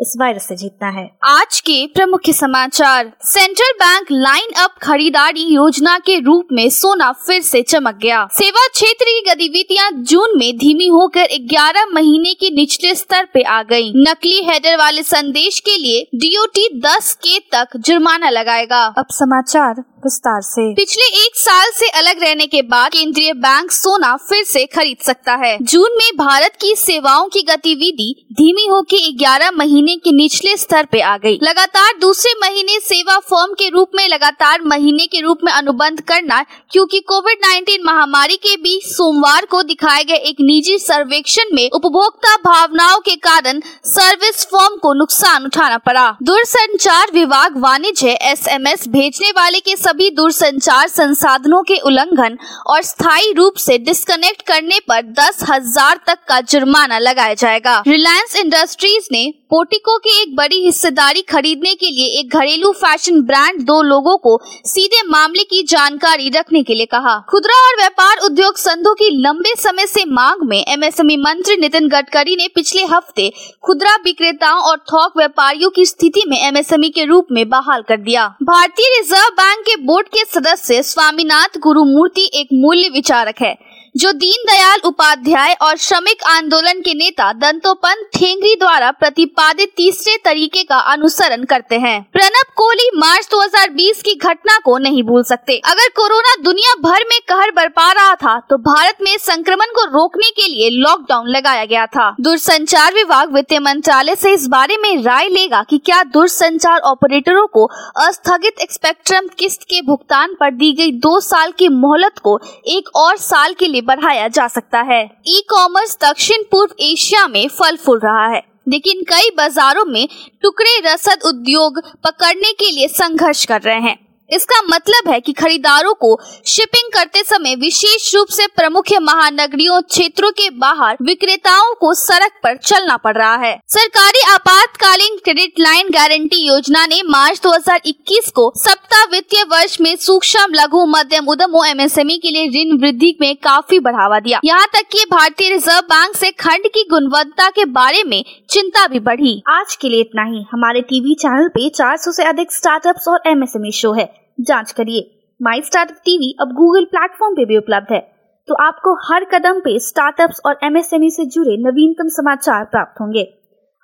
इस 0.00 0.14
वायरस 0.20 0.48
से 0.48 0.56
जीतना 0.56 0.88
है। 0.88 1.18
आज 1.24 1.60
के 1.60 1.86
प्रमुख 1.86 2.20
समाचार। 2.28 3.12
सेंट्रल 3.22 3.72
बैंक 3.72 4.06
लाइन 4.12 4.62
अप 4.64 4.74
खरीदारी 4.82 5.54
योजना 5.54 5.98
के 5.98 6.20
रूप 6.20 6.48
में 6.52 6.70
सोना 6.70 7.12
फिर 7.12 7.42
से 7.42 7.62
चमक 7.62 7.94
गया। 7.94 8.28
सेवा 8.32 8.66
क्षेत्र 8.66 9.04
की 9.08 9.30
गतिविधियाँ 9.30 9.90
जून 9.92 10.38
में 10.38 10.56
धीमी 10.56 10.86
होकर 10.86 11.28
11 11.40 11.86
महीने 11.86 12.34
के 12.34 12.50
निचले 12.50 12.94
स्तर 12.94 13.24
पे 13.24 13.42
आ 13.42 13.62
गई 13.62 13.92
नकली 13.96 14.44
हेडर 14.44 14.76
वाले 14.76 15.02
संदेश 15.02 15.60
के 15.60 15.78
लिए 15.78 16.02
डीओटी 16.14 16.80
10 16.80 17.14
के 17.14 17.38
तक 17.38 17.68
जुर्माना 17.76 18.30
लगाएगा। 18.30 18.94
अब 18.98 19.06
समाचार। 19.10 19.84
विस्तार 19.98 20.40
से। 20.42 20.74
पिछले 20.74 21.04
एक 21.04 21.36
साल 21.36 21.70
से 21.74 21.88
अलग 21.88 22.22
रहने 22.22 22.46
के 22.46 22.62
बाद 22.62 22.92
केंद्रीय 22.92 23.32
बैंक 23.32 23.72
सोना 23.72 24.16
फिर 24.16 24.44
से 24.44 24.66
खरीद 24.66 24.96
सकता 25.06 25.34
है। 25.34 25.58
जून 25.62 25.90
में 25.92 26.16
भारत 26.16 26.52
की 26.60 26.74
सेवाओं 26.76 27.28
की 27.28 27.42
गतिविधि 27.42 28.26
धीमी 28.32 28.66
होकर 28.66 29.16
11 29.20 29.50
महीने 29.50 29.96
के 29.96 30.10
निचले 30.10 30.56
स्तर 30.56 30.86
पे 30.92 31.00
आ 31.00 31.16
गई। 31.16 31.38
लगातार 31.42 31.92
दूसरे 32.00 32.32
महीने 32.40 32.78
सेवा 32.80 33.18
फॉर्म 33.18 33.52
के 33.52 33.68
रूप 33.68 33.90
में, 33.94 34.08
लगातार 34.08 34.62
महीने 34.62 35.06
के 35.06 35.20
रूप 35.20 35.38
में 35.44 35.52
अनुबंध 35.52 36.00
करना, 36.00 36.44
क्योंकि 36.70 37.00
कोविड 37.00 37.38
19 37.44 37.78
महामारी 37.84 38.36
के 38.36 38.56
बीच 38.56 38.84
सोमवार 38.84 39.44
को 39.44 39.62
दिखाए 39.62 40.04
गए 40.04 40.14
एक 40.14 40.36
निजी 40.40 40.78
सर्वेक्षण 40.78 41.54
में 41.54 41.70
उपभोक्ता 41.70 42.36
भावनाओं 42.36 42.98
के 43.00 43.16
कारण 43.16 43.60
सर्विस 43.84 44.46
फॉर्म 44.50 44.76
को 44.76 44.92
नुकसान 44.94 45.44
उठाना 45.44 45.78
पड़ा। 45.78 46.16
दूरसंचार 46.22 47.06
विभाग 47.14 47.58
वाणिज्य, 47.58 48.10
एसएमएस 48.10 48.88
भेजने 48.88 49.30
वाले 49.30 49.60
के 49.60 49.76
सभी 49.88 50.08
दूरसंचार 50.10 50.88
संसाधनों 50.88 51.62
के 51.62 51.76
उल्लंघन 51.80 52.36
और 52.66 52.82
स्थायी 52.82 53.32
रूप 53.32 53.56
से 53.58 53.76
डिस्कनेक्ट 53.80 54.42
करने 54.46 54.78
पर 54.88 55.02
दस 55.14 55.38
हज़ार 55.50 56.00
तक 56.06 56.18
का 56.28 56.40
जुर्माना 56.42 56.98
लगाया 56.98 57.34
जाएगा। 57.34 57.82
रिलायंस 57.86 58.36
इंडस्ट्रीज़ 58.36 59.08
ने 59.12 59.22
पोटिको 59.50 59.96
की 59.98 60.10
एक 60.22 60.34
बड़ी 60.36 60.56
हिस्सेदारी 60.64 61.20
खरीदने 61.22 61.74
के 61.74 61.90
लिए 61.90 62.06
एक 62.20 62.34
घरेलू 62.36 62.72
फ़ैशन 62.72 63.20
ब्रांड 63.20 63.60
दो 63.60 63.80
लोगों 63.82 64.16
को 64.16 64.36
सीधे 64.66 65.02
मामले 65.08 65.44
की 65.44 65.62
जानकारी 65.62 66.28
रखने 66.30 66.62
के 66.62 66.74
लिए 66.74 66.86
कहा। 66.86 67.16
खुदरा 67.30 67.54
और 67.68 67.76
व्यापार 67.76 68.18
उद्योग 68.24 68.56
संघों 68.56 68.92
की 68.94 69.08
लंबे 69.20 69.54
समय 69.58 69.86
से 69.86 70.04
मांग 70.04 70.42
में 70.42 70.58
एमएसएमई 70.58 71.16
मंत्री 71.16 71.56
नितिन 71.56 71.88
गडकरी 71.88 72.36
ने 72.36 72.48
पिछले 72.48 72.84
हफ़्ते 72.84 73.30
खुदरा 73.62 73.94
विक्रेताओं 73.96 74.60
और 74.62 74.76
थोक 74.84 75.16
व्यापारियों 75.16 75.70
की 75.70 75.84
स्थिति 75.86 76.24
में 76.28 76.36
एमएसएमई 76.38 76.88
के 76.88 77.04
रूप 77.04 77.26
में 77.32 77.48
बहाल 77.48 77.82
कर 77.82 77.96
दिया। 78.00 78.26
भारतीय 78.42 78.98
रिज़र्व 78.98 79.34
बैंक 79.34 79.64
के 79.66 79.76
बोर्ड 79.84 80.08
के 80.08 80.24
सदस्य 80.24 80.82
स्वामीनाथ 80.82 81.58
गुरुमूर्ति 81.58 82.30
एक 82.34 82.48
मूल्य 82.54 82.88
विचारक 82.88 83.42
है। 83.42 83.56
जो 83.94 84.10
दीनदयाल 84.12 84.80
उपाध्याय 84.84 85.52
और 85.62 85.76
श्रमिक 85.76 86.22
आंदोलन 86.26 86.80
के 86.80 86.92
नेता 86.94 87.32
दंतोपंत 87.34 88.08
ठेंगरी 88.14 88.54
द्वारा 88.56 88.90
प्रतिपादित 88.90 89.72
तीसरे 89.76 90.16
तरीके 90.24 90.62
का 90.62 90.78
अनुसरण 90.92 91.44
करते 91.44 91.78
हैं। 91.78 92.00
प्रणब 92.12 92.52
कोहली 92.56 92.88
मार्च 92.96 93.28
2020 93.30 94.02
की 94.02 94.14
घटना 94.16 94.58
को 94.64 94.76
नहीं 94.78 95.02
भूल 95.02 95.22
सकते। 95.22 95.56
अगर 95.64 95.88
कोरोना 95.96 96.34
दुनिया 96.42 96.74
भर 96.82 97.04
में 97.10 97.18
कहर 97.28 97.50
बरपा 97.50 97.90
रहा 97.92 98.14
था 98.14 98.38
तो 98.40 98.56
भारत 98.58 98.98
में 99.02 99.16
संक्रमण 99.18 99.72
को 99.72 99.84
रोकने 99.88 100.30
के 100.30 100.48
लिए 100.48 100.68
लॉकडाउन 100.72 101.28
लगाया 101.28 101.64
गया 101.64 101.86
था। 101.86 102.10
दूरसंचार 102.20 102.94
विभाग 102.94 103.34
वित्त 103.34 103.54
मंत्रालय 103.62 104.14
से 104.14 104.32
इस 104.32 104.46
बारे 104.48 104.76
में 104.76 105.02
राय 105.02 105.28
लेगा 105.28 105.62
कि 105.62 105.78
क्या 105.78 106.02
दूरसंचार 106.12 106.80
ऑपरेटरों 106.86 107.46
को 107.46 107.64
अस्थगित 107.98 108.66
स्पेक्ट्रम 108.70 109.28
किस्त 109.38 109.62
के 109.62 109.80
भुगतान 109.82 110.34
पर 110.40 110.50
दी 110.52 110.72
गई 110.74 110.92
दो 111.00 111.18
साल 111.22 111.52
की 111.58 111.68
मोहलत 111.70 112.18
को 112.18 112.38
एक 112.68 112.88
और 112.96 113.16
साल 113.18 113.52
के 113.52 113.66
लिए 113.66 113.77
बढ़ाया 113.82 114.28
जा 114.28 114.46
सकता 114.48 114.80
है। 114.82 115.02
ई 115.28 115.42
कॉमर्स 115.50 115.96
दक्षिण 116.02 116.42
पूर्व 116.42 116.74
एशिया 116.80 117.26
में 117.28 117.46
फल 117.48 117.76
फूल 117.76 118.00
रहा 118.04 118.26
है, 118.26 118.42
लेकिन 118.68 119.02
कई 119.04 119.30
बाजारों 119.36 119.84
में 119.84 120.06
टुकड़े 120.42 120.80
रसद 120.84 121.22
उद्योग 121.26 121.80
पकड़ने 122.04 122.52
के 122.52 122.70
लिए 122.70 122.88
संघर्ष 122.88 123.44
कर 123.44 123.60
रहे 123.62 123.80
हैं। 123.80 124.07
इसका 124.30 124.60
मतलब 124.62 125.12
है 125.12 125.20
कि 125.20 125.32
खरीदारों 125.32 125.94
को 125.94 126.16
शिपिंग 126.46 126.92
करते 126.92 127.22
समय 127.22 127.54
विशेष 127.54 128.14
रूप 128.14 128.28
से 128.28 128.46
प्रमुख 128.46 128.84
महानगरियों 129.02 129.82
क्षेत्रों 129.82 130.30
के 130.30 130.50
बाहर 130.50 130.96
विक्रेताओं 131.02 131.74
को 131.74 131.94
सड़क 131.94 132.32
पर 132.44 132.56
चलना 132.56 132.96
पड़ 132.96 133.16
रहा 133.16 133.36
है। 133.36 133.60
सरकारी 133.68 134.20
आपातकालीन 134.32 135.16
क्रेडिट 135.16 135.60
लाइन 135.60 135.88
गारंटी 135.88 136.46
योजना 136.48 136.86
ने 136.86 137.02
मार्च 137.02 137.40
2021 137.42 138.30
को 138.30 138.52
सप्ताह 138.56 139.04
वित्तीय 139.04 139.42
वर्ष 139.42 139.80
में 139.80 139.96
सूक्ष्म, 139.96 140.46
लघु, 140.52 140.86
मध्यम, 140.86 141.26
उद्यमों 141.26 141.66
एमएसएमई 141.66 142.16
के 142.16 142.30
लिए 142.30 142.46
ऋण 142.46 142.78
वृद्धि 142.80 143.18
में 143.20 143.36
काफ़ी 143.36 143.78
बढ़ावा 143.78 144.20
दिया। 144.20 144.40
यहाँ 144.44 144.66
तक 144.66 144.88
कि 144.92 145.04
भारतीय 145.04 145.50
रिज़र्व 145.50 145.80
बैंक 145.80 146.16
से 146.16 146.30
खंड 146.30 146.66
की 146.66 146.86
गुणवत्ता 146.90 147.50
के 147.50 147.64
बारे 147.64 148.04
में 148.04 148.24
चिंता 148.50 148.86
भी 148.86 149.00
बढ़ी। 149.00 149.42
आज 149.48 149.76
के 149.76 149.88
लिए 149.88 150.00
इतना 150.00 150.22
ही। 150.22 150.44
हमारे 150.52 150.80
टीवी 150.80 151.14
चैनल 151.14 151.48
पे 151.48 151.68
400 151.68 152.12
से 152.12 152.24
अधिक 152.24 152.52
स्टार्टअप्स 152.52 153.08
और 153.08 153.22
एमएसएमई 153.26 153.70
शो 153.70 153.92
है। 153.92 154.17
जाँच 154.40 154.72
करिए। 154.72 155.14
माई 155.42 155.62
स्टार्टअप 155.62 155.96
टीवी 155.96 156.36
अब 156.40 156.48
गूगल 156.48 156.84
प्लेटफॉर्म 156.84 157.34
पे 157.34 157.44
भी 157.44 157.56
उपलब्ध 157.56 157.92
है। 157.92 158.12
तो 158.48 158.54
आपको 158.54 158.94
हर 158.94 159.24
कदम 159.24 159.60
पे 159.60 159.78
स्टार्टअप्स 159.78 160.40
और 160.46 160.58
एमएसएमई 160.62 161.10
से 161.10 161.24
जुड़े 161.24 161.56
नवीनतम 161.56 162.08
समाचार 162.08 162.64
प्राप्त 162.64 163.00
होंगे। 163.00 163.34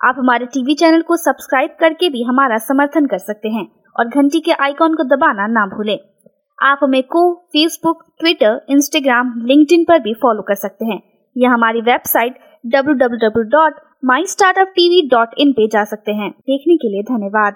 आप 0.03 0.15
हमारे 0.17 0.45
टीवी 0.45 0.73
चैनल 0.73 1.01
को 1.01 1.17
सब्सक्राइब 1.17 1.69
करके 1.79 2.09
भी 2.09 2.23
हमारा 2.23 2.57
समर्थन 2.57 3.05
कर 3.05 3.17
सकते 3.17 3.49
हैं 3.49 3.71
और 3.99 4.07
घंटी 4.07 4.39
के 4.39 4.51
आइकॉन 4.51 4.93
को 4.93 5.03
दबाना 5.03 5.47
ना 5.47 5.65
भूलें। 5.65 5.99
आप 6.61 6.79
हमें 6.83 7.03
को 7.03 7.33
फेसबुक 7.33 8.03
ट्विटर 8.19 8.65
इंस्टाग्राम 8.69 9.45
लिंक्डइन 9.45 9.83
पर 9.83 9.99
भी 9.99 10.13
फॉलो 10.13 10.41
कर 10.41 10.55
सकते 10.55 10.85
हैं। 10.85 11.03
या 11.37 11.49
हमारी 11.49 11.81
वेबसाइट 11.81 12.39
www.mystartuptv.in 12.75 15.51
पे 15.51 15.67
जा 15.67 15.83
सकते 15.83 16.11
हैं। 16.11 16.31
देखने 16.31 16.77
के 16.77 16.89
लिए 16.89 17.03
धन्यवाद। 17.03 17.53